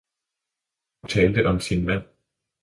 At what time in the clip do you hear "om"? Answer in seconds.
1.45-1.59